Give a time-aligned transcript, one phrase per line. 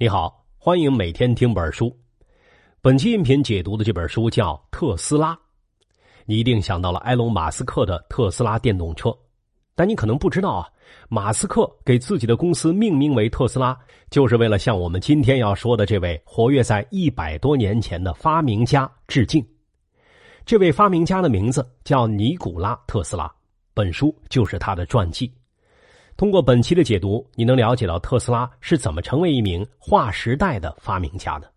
[0.00, 1.92] 你好，欢迎每天听本书。
[2.80, 5.34] 本期音频解读的这本书叫《特斯拉》，
[6.24, 9.12] 你一定想到了埃隆·马斯克的特斯拉电动车，
[9.74, 10.68] 但你可能不知道啊，
[11.08, 13.76] 马斯克给自己的公司命名为特斯拉，
[14.08, 19.44] 就是为了向我们今天要说的这位活跃在一百多年前的发明家致敬。
[20.46, 23.28] 这位发明家的名字叫尼古拉·特斯拉，
[23.74, 25.28] 本书就是他的传记。
[26.18, 31.48] 通过本期的解读，你能了解到特斯拉是怎么成为一名划时代的发明家的。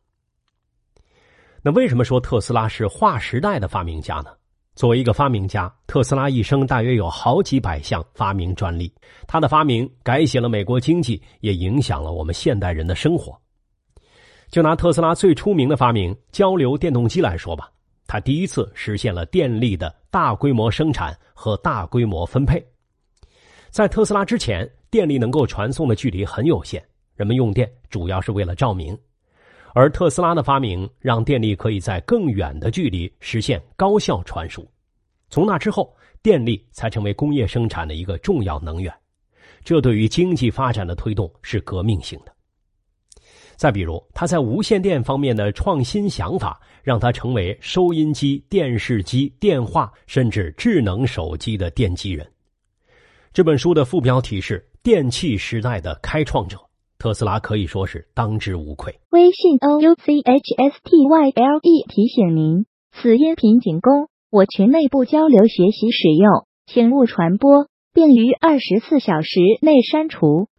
[1.63, 4.27] 那为什么说特斯拉是划时代的发明家呢？
[4.75, 8.93] 作为一个发明家，特斯拉一生大约有好几百项发明专利。
[9.25, 13.35] 他的发明改写了美国经济，也影响了我们现代人的生活。
[14.51, 17.71] 就拿特斯拉最出名的发明——交流电动机来说吧，
[18.05, 22.63] 他第一次实现了电力的大规模生产和大规模分配。
[23.71, 26.83] 在特斯拉之前，电力能够传送的距离很有限，
[27.15, 28.97] 人们用电主要是为了照明。
[29.73, 34.69] 而特斯拉的发明让电力可以在更远的距离实现高效传输。
[35.29, 38.93] 从那之后，电力才成为工业生产的一个重要能源，
[39.63, 42.33] 这对于经济发展的推动是革命性的。
[43.55, 52.29] 再比如，他在无线电方面的创新想法，让他成为收音机、电视机、电话甚至智能手机的奠基人。
[53.33, 56.57] 这本书的副标题是“电气时代的开创者”，
[56.99, 58.99] 特斯拉可以说是当之无愧。
[59.09, 70.49] 微信 o u c h s t y l e 提醒您：此音频仅供我群内部交流学习使用，请勿传播，并于二十四小时内删除。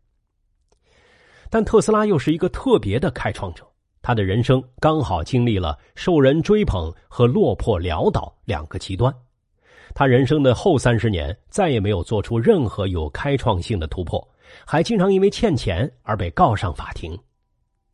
[1.51, 3.67] 但特斯拉又是一个特别的开创者，
[4.01, 9.15] 他的人生刚好经历了受人追捧和落魄潦倒两个极端。
[9.95, 14.27] 他人生的后三十年再也没有做出任何有开创性的突破，
[14.65, 17.19] 还经常因为欠钱而被告上法庭。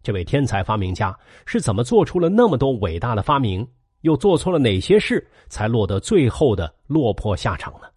[0.02, 3.66] 这位天才发明家是怎么做出了那么多伟大的发明，
[4.02, 7.88] 又做错了哪些事，才落得最后的落魄下场呢？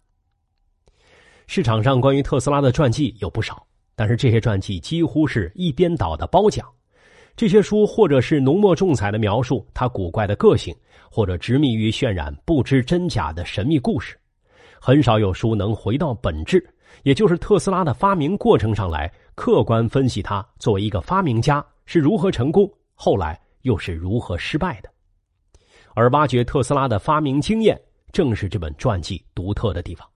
[1.46, 6.68] 市场上关于特斯拉的传记有不少，但是这些传记几乎是一边倒的褒奖。
[7.34, 10.74] 这些书或者是浓墨重彩的描述他古怪的个性，
[11.10, 14.16] 或者执迷于渲染不知真假的神秘故事，
[14.80, 16.64] 很少有书能回到本质，
[17.02, 24.90] 也就是特斯拉的发明过程上来，客观分析他作为一个发明家是如何成功，后来又是如何失败的。
[25.94, 27.80] 而挖掘特斯拉的发明经验，
[28.12, 30.06] 正是这本传记独特的地方。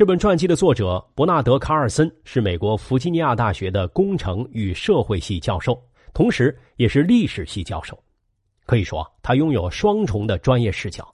[0.00, 5.78] 这本传记的作者伯纳德·卡尔森是美国弗吉尼亚大学的工程与社会系教授，
[6.14, 8.02] 同时也是历史系教授。
[8.64, 11.06] 可以说，他拥有双重的专业视角，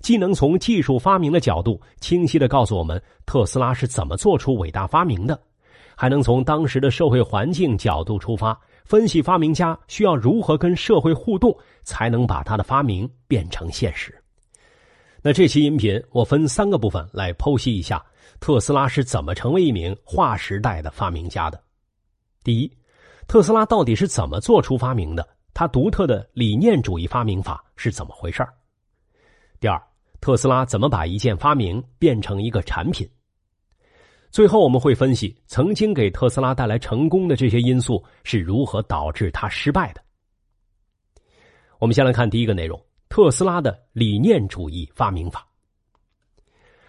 [0.00, 5.40] 既能从技术发明的角度清晰的告诉我们特斯拉是怎么做出伟大发明的，
[5.96, 8.54] 还能从当时的社会环境角度出发，
[8.84, 14.14] 分析发明家需要如何跟社会互动，才能把他的发明变成现实。
[15.22, 18.04] 那这期音频我分三个部分来剖析一下。
[18.40, 21.62] 特斯拉是怎么成为一名划时代的发明家的？
[22.44, 22.72] 第一，
[23.26, 25.26] 特斯拉到底是怎么做出发明的？
[25.52, 28.46] 他独特的理念主义发明法是怎么回事
[29.58, 29.82] 第二，
[30.20, 33.08] 特斯拉怎么把一件发明变成一个产品？
[34.30, 40.02] 最后，我们会分析曾经给特斯拉带来成功的这些因素是如何导致他失败的。
[41.78, 45.46] 我们先来看第一个内容：特斯拉的理念主义发明法。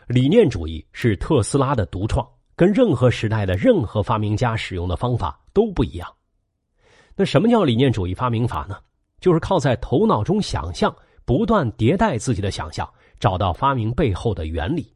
[0.08, 2.26] 理念主义是特斯拉的独创，
[2.56, 6.10] 跟任何时代的任何发明家使用的方法都不一样。
[7.14, 8.78] 那什么叫理念主义发明法呢？
[9.20, 10.96] 就是靠在头脑中想象，
[11.26, 14.96] 不断迭代自己的想象，找到发明背后的原理。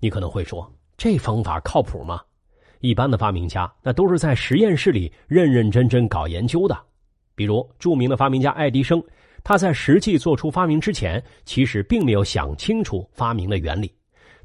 [0.00, 2.20] 你可能会说，这方法靠谱吗？
[2.80, 6.78] 一般的发明家那都是在实验室里认认真真搞研究的，
[7.34, 9.02] 比如著名的发明家爱迪生。
[9.48, 13.88] 他在实际做出发明之前，其实并没有想清楚发明的原理。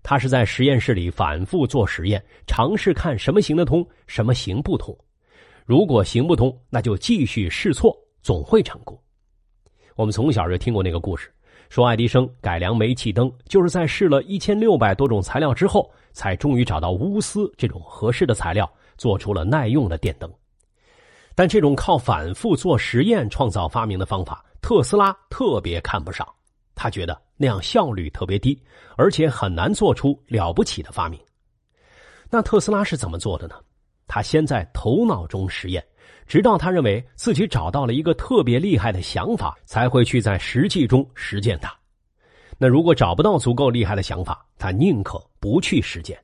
[0.03, 4.95] 他是在实验室里反复做实验，尝试看什么行得通，什么行不通。
[5.66, 8.96] 如果行不通，那就继续试错，总会成功。
[9.96, 11.34] 我们从小就听过那个故事，
[11.67, 20.31] 说爱迪生改良煤气灯，就是在试了一千六百多种材料之后，才终于找到钨丝这种合适的材料，做出了耐用的电灯。
[21.34, 24.46] 但这种靠反复做实验创造发明的方法。
[24.61, 26.28] 特斯拉特别看不上，
[26.75, 28.61] 他觉得那样效率特别低，
[28.96, 31.19] 而且很难做出了不起的发明。
[32.29, 33.55] 那特斯拉是怎么做的呢？
[34.08, 35.84] 他先在头脑中实验，
[36.28, 41.73] 直到他认为自己找到了一个特别厉害的想法，才会去在实际中实践它。
[42.58, 46.17] 那如果找不到足够厉害的想法，他宁可不去实践。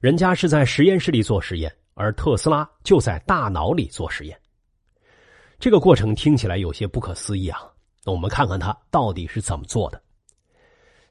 [0.00, 4.36] 人家是在实验室里做实验，而特斯拉就在大脑里做实验。
[5.62, 7.60] 这个过程听起来有些不可思议啊！
[8.04, 10.02] 那我们看看它到底是怎么做的。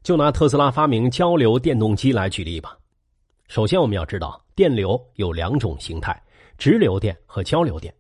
[0.04, 2.78] 就拿特斯拉发明交流电动机来举例吧。
[3.48, 6.22] 首先，我们要知道电流有两种形态：
[6.58, 7.94] 直流电和交流电。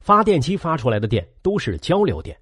[0.00, 2.36] 发电机发出来的电都是交流电，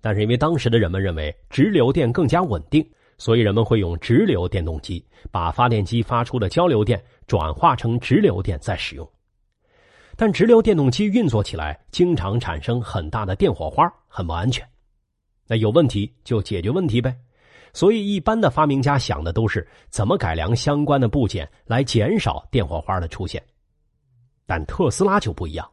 [0.00, 2.88] 但是因为当时的人们认为直流电更加稳定，
[3.18, 9.10] 所以人们会用直流电动机把发电机发出的交流电转化成直流电再使用。
[10.16, 14.66] 但直流电动机运作起来经常产生很大的电火花，很不安全。
[15.46, 17.14] 那有问题就解决问题呗。
[17.74, 23.42] 所以，一般的发明家想的都是怎么改良相关的部件来减少电火花的出现。
[24.46, 25.70] 但特斯拉就不一样，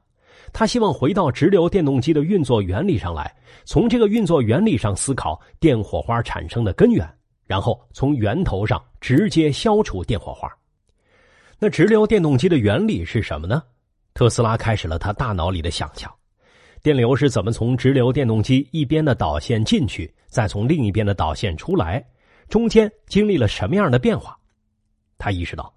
[0.51, 7.10] 他希望回到直流电动机的运作原理上来，从这个运作原理上思考电火花产生的根源，
[7.46, 10.51] 然后从源头上直接消除电火花。
[11.57, 13.63] 那直流电动机的原理是什么呢？
[14.13, 16.12] 特斯拉开始了他大脑里的想象。
[16.81, 22.06] 电流是怎么从直流电动机一边的导线进去，再从另一边的导线出来？
[22.50, 24.38] 中间经历了什么样的变化？
[25.18, 25.74] 他意识到，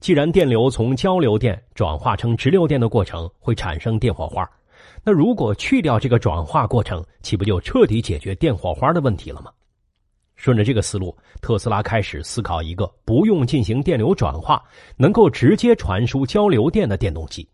[0.00, 4.48] 既然电流从交流电转化成直流电的过程会产生电火花，
[5.04, 9.52] 那如果去掉这个转化过程，岂不就彻底解决电火花的问题了吗？
[10.34, 14.64] 顺着这个思路，特斯拉开始思考一个不用进行电流转化，
[14.96, 17.46] 能够直接传输交流电的电动机。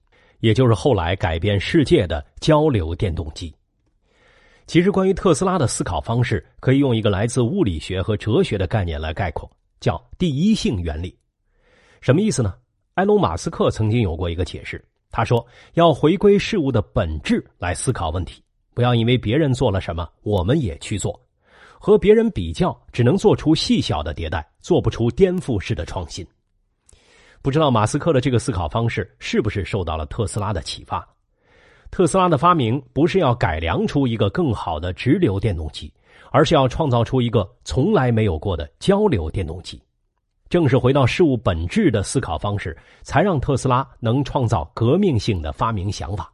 [0.43, 3.55] 也就是后来改变世界的交流电动机。
[4.67, 9.49] 其实，关于特斯拉的思考方式，可以用一个来自物理学和哲学的概念来概括，
[9.79, 11.17] 叫第一性原理。
[12.00, 12.55] 什么意思呢？
[12.94, 18.43] 埃隆·马斯克曾经有过一个解释，他说：“要回归事物的本质来思考问题，
[18.75, 21.21] 不要因为别人做了什么，我们也去做。
[21.79, 26.27] 和别人比较，只能做出细小的迭代，做不出颠覆式的创新。”
[27.43, 31.05] 不知道马斯克的这个思考方式是不是受到了特斯拉的启发？
[31.91, 35.93] 特斯拉的发明不是要改良出一个更好的直流电动机，
[36.31, 39.83] 而是要创造出一个从来没有过的交流电动机。
[40.49, 46.33] 正是回到事物本质的思考方式，才让特斯拉能创造革命性的发明想法。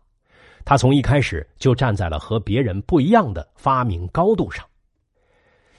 [0.64, 4.62] 他从一开始就站在了和别人不一样的发明高度上。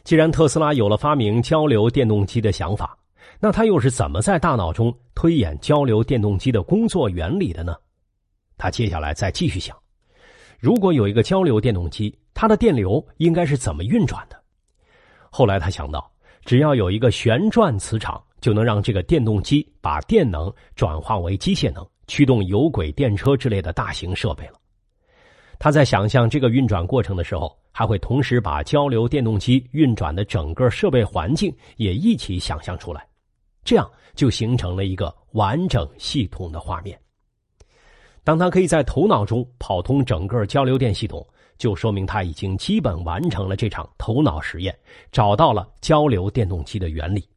[0.03, 2.97] 既然特斯拉有了发明交流电动机的想法，
[3.39, 7.75] 那他又是怎么在大脑中推演交流电动机的工作原理的呢？
[8.57, 9.77] 他接下来再继续想：
[10.59, 14.37] 如果有一个交流电动机，它的电流应该是怎么运转的？
[15.29, 16.11] 后来他想到，
[16.43, 24.53] 只要有一个旋转磁场，就能让这个电动机把电能转化为机械能，驱动有轨电车之类的大型设备了。
[25.59, 33.05] 他在想象这个运转过程的时候，还会同时把交流电动机运转的整个设备环境也一起想象出来。
[33.69, 36.99] 这样就形成了一个完整系统的画面。
[38.23, 41.23] 当他可以在头脑中跑通整个交流电系统，
[41.55, 44.75] 就说明他已经基本完成了这场头脑实验，
[45.11, 47.29] 找到了交流电动机的原理。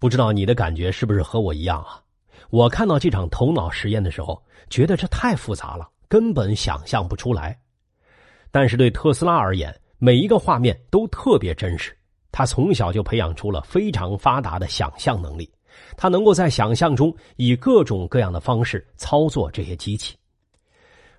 [0.00, 2.02] 不知道你的感觉是不是和我一样啊？
[2.50, 7.56] 我看到这场头脑实验的时候，觉得这太复杂了，根本想象不出来。
[8.50, 11.96] 但是对特斯拉而言，每一个画面都特别真实。
[12.36, 15.50] 他从小就培养出了非常发达的想象能力，
[15.96, 20.14] 他能够在想象中以各种各样的方式操作这些机器。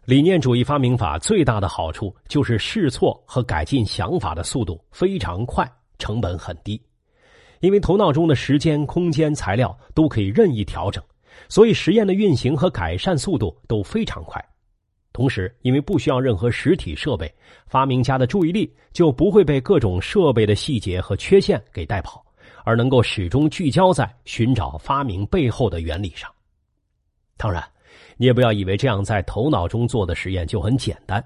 [0.06, 6.80] 理念主义发明法最大的好处就是试错和改进想法的速度非常快，成本很低。
[7.62, 11.04] 因为头脑中的时间、空间、材料都可以任意调整，
[11.50, 14.40] 所以实验的运行和改善速度都非常快。
[15.18, 17.34] 同时，因为不需要任何实体设备，
[17.66, 22.24] 发明家的注意力就不会被各种设备的细节和缺陷给带跑，
[22.64, 26.30] 而能够始终聚焦在寻找发明背后的原理上。
[27.36, 27.64] 当然，
[28.16, 31.24] 你也不要以为这样在头脑中做的实验就很简单。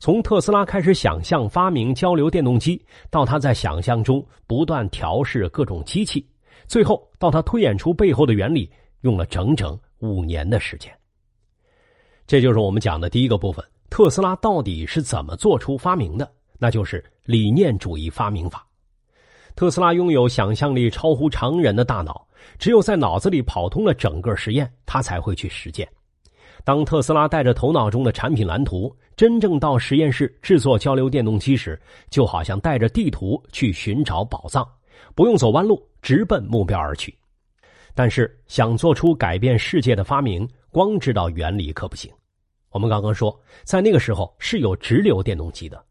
[0.00, 6.26] 从特斯拉开始想象发明交流电动机，到他在想象中不断调试各种机器，
[6.66, 8.68] 最后到他推演出背后的原理，
[9.02, 10.92] 用了整整五年的时间。
[12.30, 16.30] 这就是我们讲的第一个部分：特斯拉到底是怎么做出发明的？
[16.60, 18.64] 那就是理念主义发明法。
[19.56, 22.24] 特斯拉拥有想象力超乎常人的大脑，
[22.56, 25.88] 只有在脑子里跑通了整个实验，他才会去实践。
[26.62, 31.76] 当特斯拉带着头脑中的产品蓝图，真正到实验室制作交流电动机时，
[32.10, 34.64] 就好像带着地图去寻找宝藏，
[35.16, 37.12] 不用走弯路，直奔目标而去。
[37.92, 42.08] 但是，想做出改变世界的发明，光知道原理可不行。
[42.70, 45.84] 我们刚刚说，在那个时候是有直流电动机的，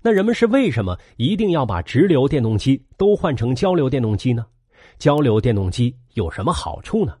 [0.00, 4.46] 那人们是为什么一定要把直流电动机都换成交流电动机呢？
[4.98, 7.16] 交流电动机有什么好处呢？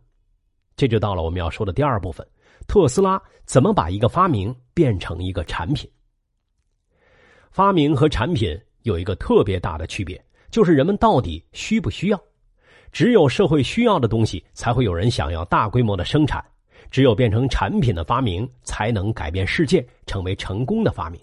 [0.76, 2.26] 这就到了我们要说的第二部分：
[2.66, 5.90] 特斯拉怎么把一个发明变成一个产品？
[7.50, 12.18] 发明和产品有一个特别大的区别，就是人们到底需不需要？
[12.90, 16.42] 只有社会需要的东西，才会有人想要大规模的生产；
[16.92, 21.18] 只有变成产品的发明，才能改变世界，成为成功的发明。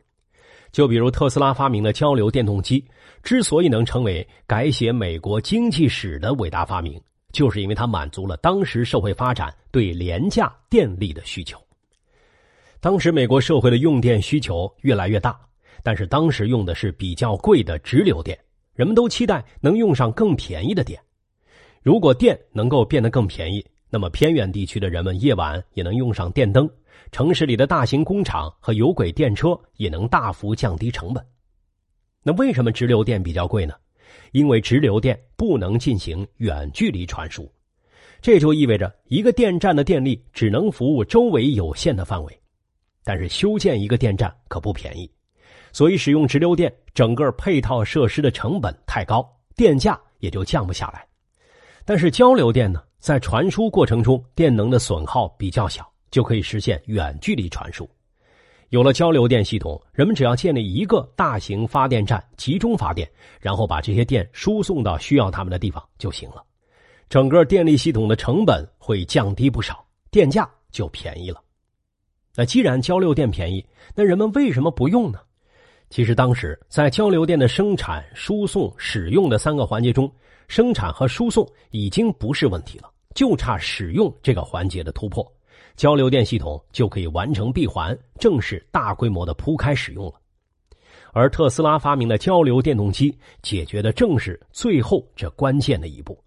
[0.72, 2.84] 就比如特斯拉发明的交流电动机，
[3.24, 7.00] 之所以能成为改写美国经济史的伟大发明，
[7.32, 11.60] 就是因为它满足了当时社会发展对廉价电力的需求。
[12.80, 15.40] 当时美国社会的用电需求越来越大，
[15.84, 18.38] 但是当时用的是比较贵的直流电，
[18.74, 21.00] 人们都期待能用上更便宜的电。
[21.84, 26.70] 如果电能够变得更便宜，那么偏远地区的人们夜晚也能用上电灯。
[27.12, 31.26] 城市里的大型工厂和有轨电车也能大幅降低成本。
[32.22, 33.74] 那为什么直流电比较贵呢？
[34.32, 37.52] 因为直流电不能进行远距离传输，
[38.22, 42.40] 这就意味着一个电站的电力只能服务周围有限的范围。
[43.04, 45.10] 但是修建一个电站可不便宜，
[45.72, 51.08] 所以使用直流电，整个配套设施的成本太高，电价也就降不下来。
[51.86, 55.90] 但是交流电呢，在传输过程中电能的损耗比较小。
[56.12, 57.88] 就可以实现远距离传输。
[58.70, 63.08] 有了交流电系统，人们只要建立一个大型发电站，集中发电，
[63.40, 66.44] 然后把这些电输送到需要他们的地方就行了。
[67.10, 71.40] 整个电力系统的成本会降低不少，电价就便宜了。
[72.36, 73.64] 那既然交流电便宜，
[73.94, 75.20] 那人们为什么不用呢？
[75.90, 80.12] 其实当时在交流电的生产、输送、使用的三个环节中，
[80.48, 85.26] 生产和输送已经不是问题了，就差使用这个环节的突破。
[85.76, 90.14] 交流电系统就可以完成闭环，正式大规模的铺开使用了。
[91.12, 96.22] 而特斯拉发明的交流电动机，解决的正是最后这关键的一步。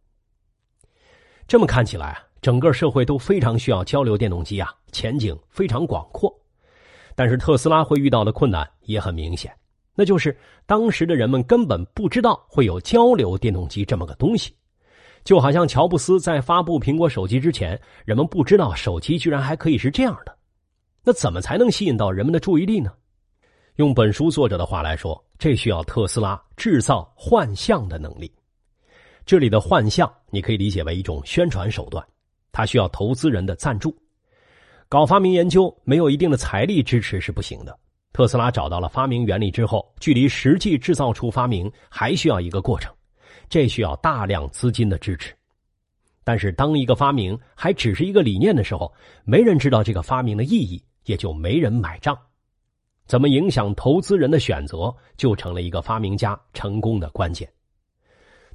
[1.47, 6.35] 这么看起来啊，整个社会都非常需要交流电动机啊，前景非常广阔。
[7.14, 9.52] 但是特斯拉会遇到的困难也很明显，
[9.95, 14.54] 那就是当时的人们根本不知道会有交流电动机这么个东西。
[15.25, 20.37] 就好像乔布斯在发布苹果手机之前，人们不知道手机居然还可以是这样的。
[21.04, 22.90] 那怎么才能吸引到人们的注意力呢？
[23.76, 28.31] 用本书作者的话来说，这需要特斯拉制造幻象的能力。
[29.25, 32.04] 这里的幻象，你可以理解为一种宣传手段，
[32.50, 33.97] 它需要投资人的赞助。
[34.92, 37.75] 搞发明研究没有一定的财力支持是不行的。
[38.12, 42.92] 特斯拉找到了发明原理之后，距离实际制造出发明还需要一个过程。
[43.49, 45.34] 这需要大量资金的支持，
[46.25, 48.92] 但是当一个发明还只是一个理念的时候，
[49.25, 52.14] 没人知道这个发明的意义，也就没人买账。
[53.06, 57.50] 怎么影响投资人的选择，就成了一个发明家成功的关键。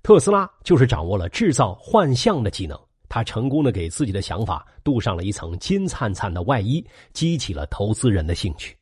[0.04, 2.80] 特斯拉就是掌握了制造幻象的技能，
[3.10, 8.76] 他成功的给自己的想法镀上了一层金灿灿的外衣，激起了投资人的兴趣。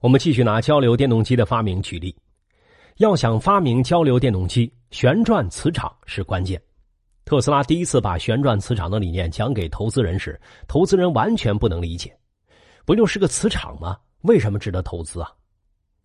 [0.00, 2.14] 我们继续拿交流电动机的发明举例。
[2.98, 6.60] 要想发明交流电动机，旋转磁场是关键。
[7.24, 12.16] 特斯拉第一次把旋转磁场的理念讲给投资人时，投资人完全不能理解，
[12.84, 13.98] 不就是个磁场吗？
[14.22, 15.30] 为什么值得投资啊？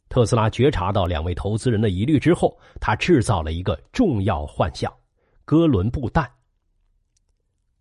[0.09, 4.91] 特斯拉觉察到两位投资人的疑虑之后，他制造了一个重要幻象——
[5.45, 6.29] 哥伦布弹。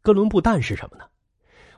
[0.02, 1.04] 哥伦布蛋是什么呢？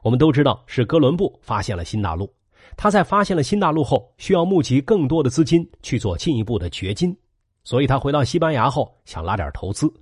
[0.03, 2.33] 我们都知道是哥伦布发现了新大陆，
[2.77, 7.17] 他在发现了新大陆后，需要募集更多的资金去做进一步的掘金。
[7.65, 9.93] 所以他回到西班牙后，想拉点投资。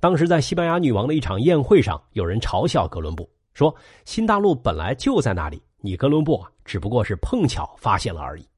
[0.00, 3.74] 当时在西班牙女王的一场宴会上，有人嘲笑哥伦布说
[4.04, 8.48] ：“新大陆本来就在那里，你哥伦布啊，只不过是碰巧发现了而已。”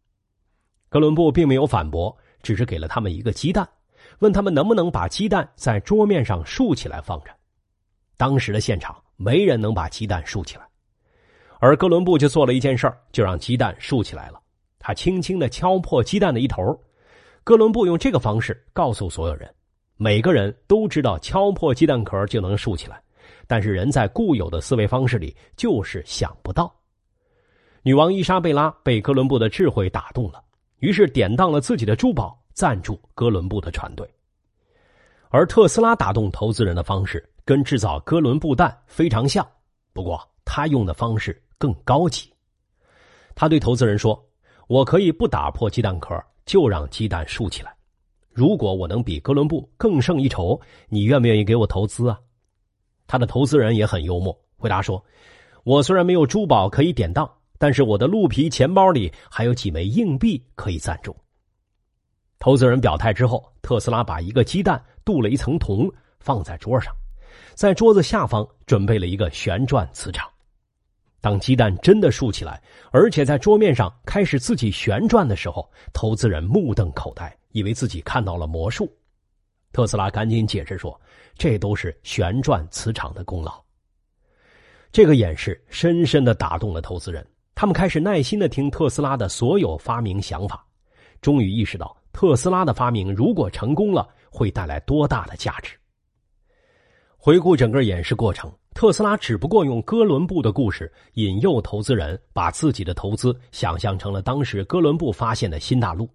[0.89, 3.69] 哥伦布并没有反驳，只是给了他们一个鸡蛋，
[4.21, 7.36] 问他们能不能把鸡蛋在桌面上竖起来放着。
[8.17, 10.67] 当时的现场没人能把鸡蛋竖起来，
[11.59, 14.41] 而哥伦布就做了一件事儿，就让鸡蛋竖起来了。
[14.79, 16.63] 他轻轻的敲破鸡蛋的一头。
[17.45, 19.53] 哥伦布用这个方式告诉所有人：
[19.97, 23.01] 每个人都知道敲破鸡蛋壳就能竖起来，
[23.47, 26.75] 但是人在固有的思维方式里就是想不到。
[27.83, 30.43] 女王伊莎贝拉被哥伦布的智慧打动了，
[30.79, 34.09] 于是典当了自己的珠宝赞助哥伦布的船队。
[35.29, 39.47] 而特斯拉打动投资人的方式跟制造哥伦布弹非常像，
[39.95, 42.31] 不过他用的方式更高级。
[43.35, 44.23] 他对投资人说
[44.69, 46.15] ：“我可以不打破鸡蛋壳。”
[46.47, 47.75] 就让鸡蛋竖起来。
[48.31, 52.17] 如果我能比哥伦布更胜一筹，你愿不愿意给我投资啊？
[53.09, 55.05] 他的投资人也很幽默，回答说
[55.65, 61.17] ：“我虽然没有珠宝可以典当，但是我的鹿皮钱包里还有几枚硬币可以赞助。”
[62.39, 66.95] 投资人表态之后，特斯拉把一个鸡蛋镀了一层铜放在桌上，
[67.55, 70.29] 在桌子下方准备了一个旋转磁场。
[71.21, 72.63] 当鸡蛋真的竖起来，
[72.93, 78.89] 而且在桌面上开始自己旋转的时候，投资人目瞪口呆，以为自己看到了魔术。
[79.73, 80.99] 特斯拉赶紧解释说
[81.37, 83.61] ：“这都是旋转磁场的功劳。”
[84.93, 90.65] 这个演示深深的打动了投资人，他们开始耐心的听特斯拉的所有发明想法，
[91.21, 95.77] 终于意识到特斯拉的发明如果成功了，会带来多大的价值。
[97.27, 98.49] 回顾整个演示过程。
[98.73, 106.09] 特斯拉只不过用哥伦布的故事引诱投资人，把自己的投资想象成了当时哥伦布发现的新大陆。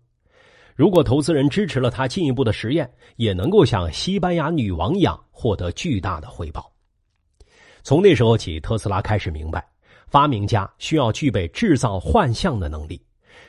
[0.74, 6.72] 如果投资人支持了他进一步的实验，也能够像西班牙女王一样获得巨大的回报。
[7.84, 9.68] 从那时候起，特斯拉开始明白，
[10.08, 13.02] 发明家需要具备制造幻象的能力，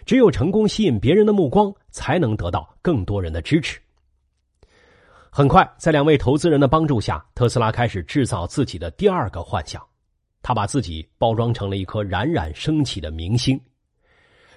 [0.05, 3.79] 只有成功吸引别人的目光，才能得到更多人的支持。
[5.35, 9.83] 很快，在两位投资人的帮助下，特斯拉开始制造自己的第二个幻想。
[10.43, 13.59] 他把自己包装成了一颗冉冉升起的明星。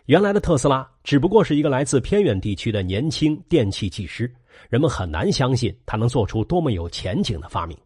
[0.07, 4.29] 原来的特斯拉只不过是一个来自偏远地区的年轻电器技师，
[4.67, 7.77] 人们很难相信他能做出多么有前景的发明。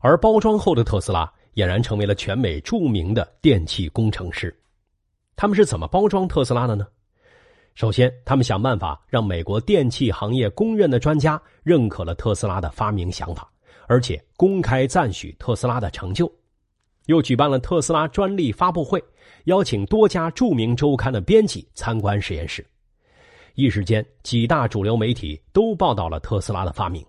[0.00, 4.54] 而包装后的特斯拉俨然成为了全美著名的电气工程师。
[5.36, 6.86] 他们是怎么包装特斯拉的呢？
[7.76, 13.46] 首先，他们想办法让美国电器行业公认的专家认可了特斯拉的发明想法，
[13.86, 16.30] 而且公开赞许特斯拉的成就。
[17.04, 19.04] 又举办了特斯拉专利发布会，
[19.44, 22.66] 邀请多家著名周刊的编辑参观实验室。
[23.56, 27.04] 一时间，几大主流媒体都报道了特斯拉的发明。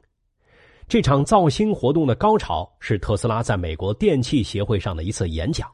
[0.85, 5.71] 这场造星活动的高潮是特斯拉在美国电器协会上的一次演讲。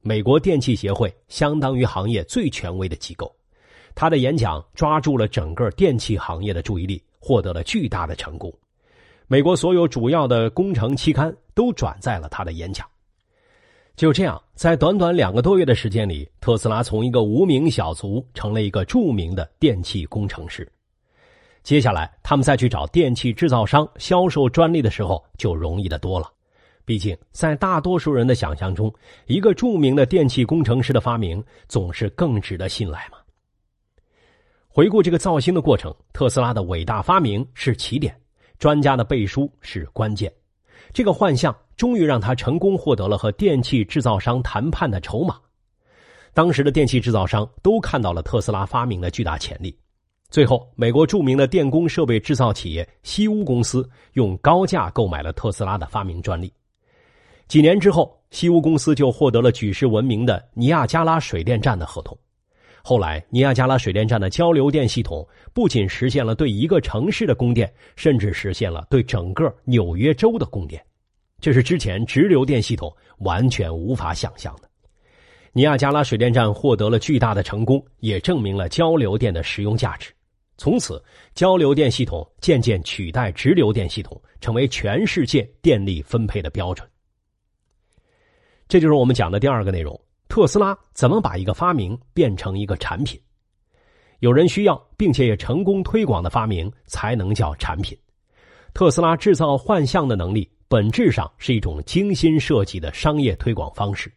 [0.00, 3.30] 美国电器协会相当于行业最权威的机构。
[3.96, 8.52] 他的演讲抓住了整个电器行业的注意力，获得了巨大的成功。
[9.26, 12.86] 美国所有主要的工程期刊都转载了他的演讲。
[13.96, 20.70] 就这样，在短短两个多月的时间里，特斯拉从一个无名小卒成了一个著名的电气工程师。
[21.62, 26.30] 接下来，他们再去找电器制造商销售专利的时候，就容易的多了。
[26.84, 28.92] 毕竟，在大多数人的想象中，
[29.24, 33.15] 一个著名的电气工程师的发明总是更值得信赖嘛。
[34.76, 38.14] 回顾这个造星的过程，特斯拉的伟大发明是起点，
[38.58, 40.30] 专家的背书是关键。
[40.92, 45.40] 这个幻象终于让他成功获得了和电器制造商谈判的筹码。
[46.34, 49.74] 当时的电器制造商都看到了特斯拉发明的巨大潜力。
[50.28, 56.52] 最后，美国著名的电工设备制造企业西屋公司用高价购买了特斯拉的发明专利。
[57.48, 62.14] 几年之后，西屋公司就获得了举世闻名的尼亚加拉水电站的合同。
[62.88, 70.80] 后来，尼亚加拉水电站的交流电系统不仅实现了对一个城市的供电，甚至实现了对整个纽约州的供电，
[71.40, 74.70] 这是之前直流电系统完全无法想象的。
[75.52, 80.12] 尼亚加拉水电站获得了巨大的成功，也证明了交流电的实用价值。
[80.56, 81.02] 从此，
[81.34, 86.88] 交流电系统渐渐取代直流电系统，成为全世界电力分配的标准。
[88.68, 90.00] 这就是我们讲的第二个内容。
[90.36, 93.18] 特斯拉怎么把一个发明变成一个产品？
[94.18, 97.96] 有人需要并且也成功推广的发明才能叫产品。
[98.74, 104.12] 特斯拉制造幻象的能力本质上是一种精心设计的商业推广方式。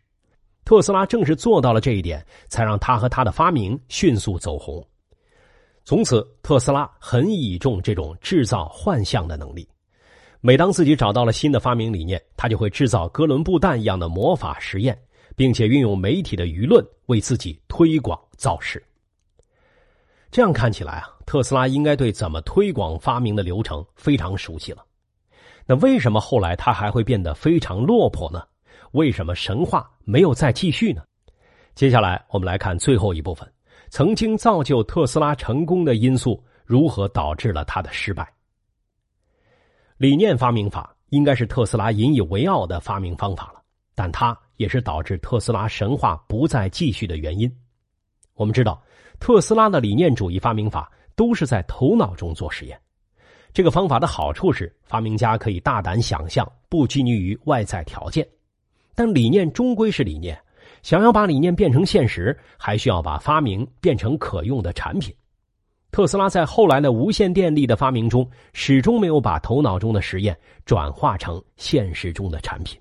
[0.65, 4.85] 特斯拉正是做到了这一点，才让他和他的发明迅速走红。
[5.85, 9.65] 从此，特斯拉很倚重这种制造幻象的能力。
[10.41, 14.99] 每当自己找到了新的发明理念，他就会制造哥伦布蛋一样的魔法实验。
[15.39, 18.83] 并且运用媒体的舆论为自己推广造势。
[20.29, 24.83] 这样看起来啊，特斯拉应该对怎么推广发明的流程非常熟悉了。
[25.65, 28.43] 那为什么后来他还会变得非常落魄呢？
[28.91, 31.01] 为什么神话没有再继续呢？
[31.73, 33.49] 接下来我们来看最后一部分：
[33.87, 38.29] 曾经造就特斯拉成功的因素如何导致了他的失败。
[39.95, 43.61] 理念发明法应该是特斯拉引以为傲的发明方法了，
[43.95, 44.37] 但他。
[44.59, 47.49] 也是导致特斯拉神话不再继续的原因。
[48.33, 48.81] 我们知道，
[49.17, 52.77] 特斯拉的理念主义发明法都是在头脑中做实验。
[53.53, 58.27] 这个方法的好处是，发明家可以大胆想象，不拘泥于外在条件。
[58.95, 60.37] 但理念终归是理念，
[60.83, 65.15] 想要把理念变成现实，还需要把发明变成可用的产品。
[65.89, 72.77] 特斯拉在后来的无线电力的发明中，始终没有把头脑中的实验转化成现实中的产品。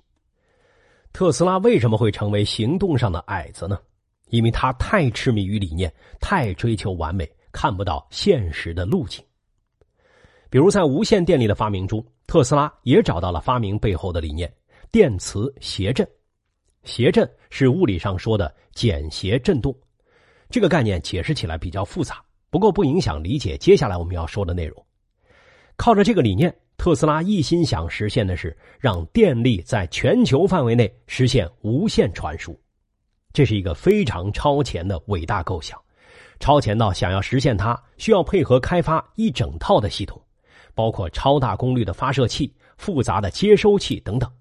[1.11, 3.77] 特斯拉为什么会成为行动上的矮子呢？
[4.29, 9.23] 因为他太痴迷于理念，太追求完美，看不到现实的路径。
[10.51, 14.51] 比如在无线电力的发明中，特斯拉也找到了发明背后的理念——
[14.91, 16.07] 电磁谐振。
[16.83, 19.75] 谐振是物理上说的简谐振动，
[20.49, 24.85] 这个概念解释起来比较复杂，不过不影响理解接下来我们要说的内容。
[25.75, 32.57] 靠着这个理念，特斯拉一心想实现的是让电力在全球范围内实现无线传输，
[33.33, 35.77] 这是一个非常超前的伟大构想，
[36.39, 40.19] 超前到想要实现它需要配合开发一整套的系统，
[40.73, 44.31] 包括超大功率的发射器、复杂的接收器等等。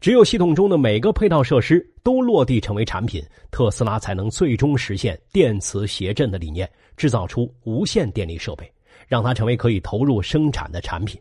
[0.00, 8.70] 只有系统中的每个配套设施都落地成为产品，特斯拉才能最终实现电磁谐振的理念，制造出无线电力设备。
[9.08, 11.20] 让它成为可以投入生产的产品，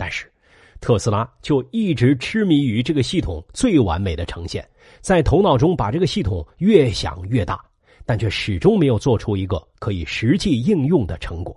[0.00, 0.32] 但是
[0.80, 4.66] 特斯拉就一直痴迷于这个系统最完美的呈现，
[5.02, 7.62] 在头脑中把这个系统越想越大，
[8.06, 11.54] 但却始终没有做出一个可以实际应用的成果。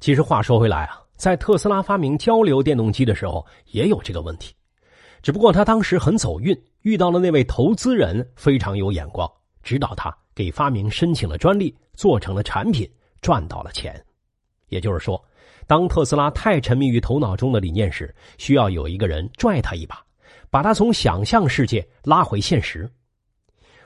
[0.00, 4.52] 其实话说回来啊，在特斯拉发明交流电动机的时候也有这个问题，
[5.22, 9.30] 只不过他当时很走运，遇到了那位投资人非常有眼光，
[9.62, 12.90] 指导他给发明申请了专利，做成了产品，
[13.22, 14.04] 赚到了钱。
[14.66, 15.22] 也就是说，
[15.70, 20.04] 当特斯拉太沉迷于头脑中的理念时，需要有一个人拽他一把，
[20.50, 22.90] 把他从想象世界拉回现实。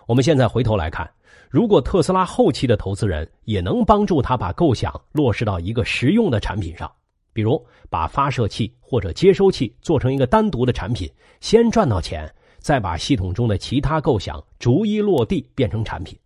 [0.06, 1.06] 我们现在回头来看，
[1.50, 6.90] 如果特斯拉后期的投资人也能帮助他把构想落实到一个实用的产品上，
[7.34, 11.06] 比如把发射器或者接收器做成一个单独的产品，
[11.42, 16.18] 先赚到钱，再把系统中的其他构想逐一落地变成产品，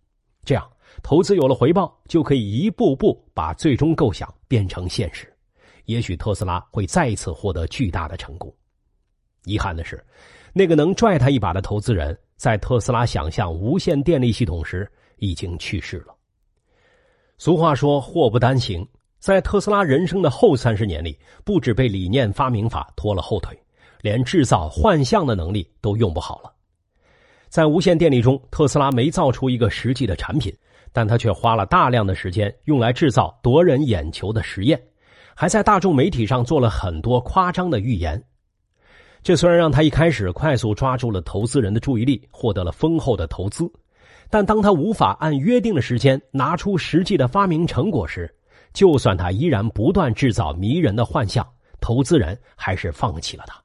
[0.45, 0.65] 这样。
[1.03, 5.28] 投资有了回报，就可以一步步把最终构想变成现实。
[5.89, 8.53] 也许特斯拉会再次获得巨大的成功。
[9.45, 10.05] 遗憾的是，
[10.53, 16.13] 那个能拽他一把的投资人，在特斯拉想象无线电力系统时已经去世了。
[17.39, 23.59] 俗话说“祸不单行”，在特斯拉人生的后三十年里，不止被理念发明法拖了后腿，
[24.01, 26.53] 连制造幻象的能力都用不好了。
[27.47, 30.55] 在无线电力中，特斯拉没造出一个实际的产品。
[30.91, 34.81] 但他却花了大量的时间用来制造夺人眼球的实验，
[35.39, 38.21] 还在大众媒体上做了很多夸张的预言。
[39.23, 43.71] 这虽然让他一开始快速抓住了投资人的注意力，获得了丰厚的投资，
[44.29, 48.29] 但当他无法按约定的时间拿出实际的发明成果时，
[48.73, 51.47] 就算他依然不断制造迷人的幻象，
[51.79, 53.55] 投资人还是放弃了他。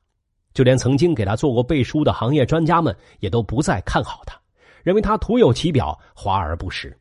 [0.52, 4.40] 就连曾经给他做过背书的行业专家们，也都不再看好他，
[4.84, 6.96] 认为他徒有其表，华而不实。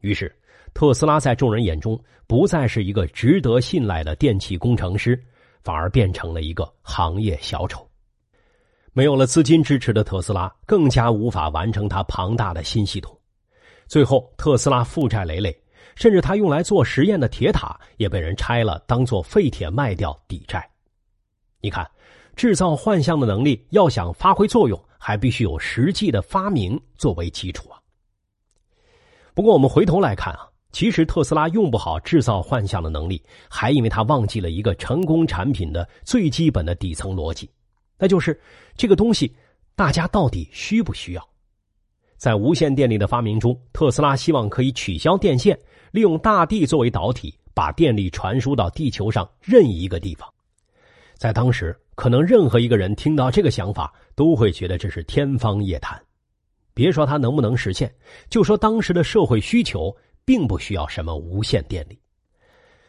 [0.00, 0.34] 于是，
[0.72, 5.22] 特斯拉在众人眼中不再是一个值得信赖的电气工程师，
[5.62, 7.86] 反而变成了一个行业小丑。
[8.92, 13.16] 没有了资金支持的特斯拉，更加无法完成它庞大的新系统。
[13.86, 15.56] 最后，特斯拉负债累累，
[15.96, 20.68] 甚至他用来做实验的铁塔也被人拆了，当做废铁卖掉抵债。
[21.60, 21.88] 你看，
[22.34, 27.78] 制造幻象的能力要想发挥作用，还必须有实际的发明作为基础啊。
[29.34, 37.50] 不过，我们回头来看啊，其实特斯拉用不好制造幻象的能力，还因为他忘记了一个成功产品的最基本的底层逻辑，
[37.98, 38.38] 那就是
[38.76, 39.34] 这个东西
[39.74, 41.28] 大家到底需不需要？
[42.16, 45.58] 在无线电力的发明中，特斯拉希望可以取消电线，
[45.90, 50.28] 利用大地作为导体，把电力传输到地球上任意一个地方。
[51.16, 56.00] 在当时，可能任何一个人听到这个想法，都会觉得这是天方夜谭。
[56.74, 57.92] 别说它能不能实现，
[58.28, 61.98] 就说当时的社会需求并不需要什么无线电力。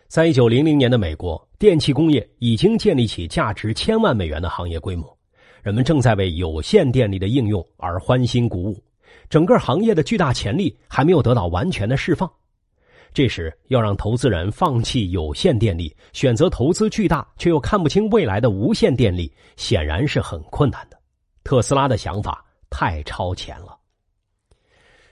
[0.07, 5.17] 在一九零零年的美国，电气工业已经建立起价值千万美元的行业规模，
[5.63, 8.83] 人们正在为有线电力的应用而欢欣鼓舞，
[9.29, 12.29] 整个行业的巨大潜力还没有得到完全的释放。
[13.13, 20.97] 这时，要让投资人放弃有线电力，选择投资巨大却又看不清未来的无线电力，显然是很困难的。
[21.43, 23.77] 特斯拉的想法太超前了。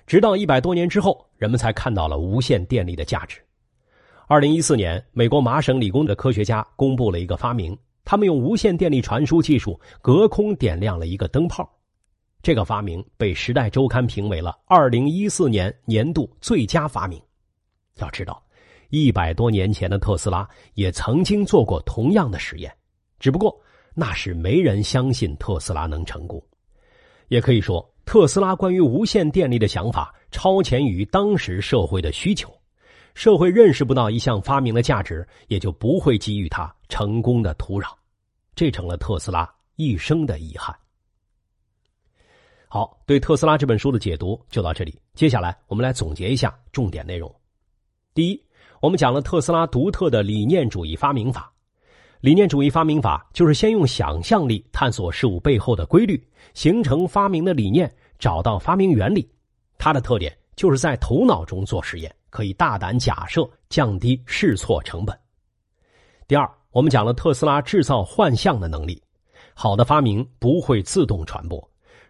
[0.09, 3.39] 直到一百多年之后，人们才看到了无线电力的价值。
[4.27, 11.71] 二零一四年，美国麻省理工的科学家公布了一个发明，他们用无线电力传输技术隔空点亮了一个灯泡。
[12.41, 17.21] 这个发明被《时代周刊》评为了二零一四年年度最佳发明。
[17.97, 18.43] 要知道，
[18.89, 22.75] 一百多年前的特斯拉也曾经做过同样的实验，
[23.19, 23.55] 只不过
[23.93, 26.43] 那时没人相信特斯拉能成功。
[27.27, 27.87] 也可以说。
[28.09, 32.51] 特斯拉关于无线电力的想法超前于当时社会的需求，
[33.13, 37.87] 社会认识不到一项发明的价值，也就不会给予它成功的土壤，
[38.55, 40.75] 这成了特斯拉一生的遗憾。
[42.67, 47.31] 好，对特斯拉这本书的解读就到这里，接下来我们来总结一下重点内容。
[48.15, 48.43] 第一，
[48.81, 51.53] 我们讲了特斯拉独特的理念主义发明法，
[52.21, 56.19] 理念主义发明法就是先用想象力探索事物背后的规律，
[56.55, 59.27] 形成发明的理念，找到发明原理。
[59.77, 65.17] 它的特点就是在头脑中做实验，可以大胆假设，降低试错成本。
[66.27, 69.01] 第二，我们讲了特斯拉制造幻象的能力。
[69.55, 71.61] 好的发明不会自动传播。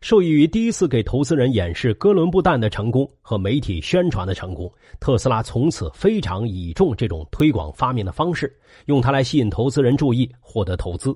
[0.01, 11.13] 受益于第一次给投资人演示哥伦布弹的成功和媒体宣传的成功，特斯拉从此非常倚重这种推广发明的方式，用它来吸引投资人注意，获得投资。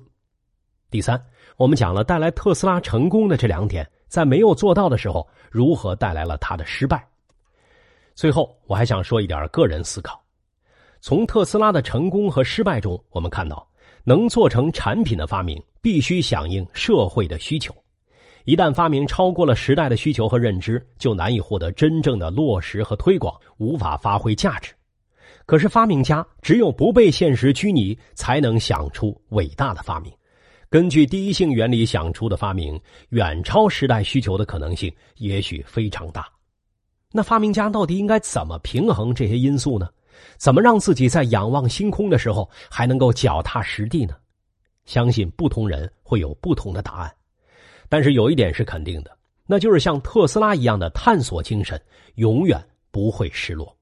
[0.90, 1.18] 第三，
[1.56, 7.06] 我们讲了带来特斯拉成功的这两点，在没有做到的时候，如何带来了他的失败。
[8.14, 10.22] 最后，我还想说一点个人思考：
[11.00, 13.66] 从特斯拉的成功和失败中，我们看到，
[14.04, 17.74] 能做成产品的发明必须响应社会的需求。
[18.44, 24.72] 一旦发明超过了时代的需求和认知，就难以获得真正的落实和推广，无法发挥价值。
[25.46, 30.12] 可是，发明家只有不被现实拘泥，才能想出伟大的发明。
[30.74, 32.76] 根据第一性原理想出的发明，
[33.10, 36.28] 远超时代需求的可能性也许非常大。
[37.12, 39.88] 那发明家到底应该怎么平衡这些因素呢？
[40.36, 44.16] 怎么让自己在仰望星空的时候还能够脚踏实地呢？
[44.84, 47.14] 相信不同人会有不同的答案。
[47.88, 51.80] 但是有一点是肯定的，那就是像特斯拉一样的探索精神
[52.16, 52.60] 永远
[52.90, 53.72] 不会失落。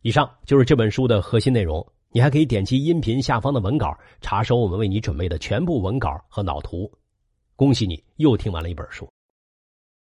[0.00, 6.90] 以上就是这本书的核心内容，你还可以点击音频下方的文稿查收我们为你准备的全部文稿和脑图。
[7.54, 9.08] 恭喜你又听完了一本书。